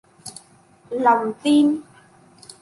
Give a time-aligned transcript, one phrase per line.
[0.91, 1.81] lòng tin